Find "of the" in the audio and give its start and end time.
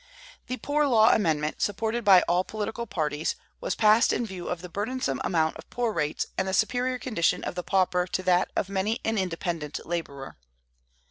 4.47-4.67, 7.43-7.61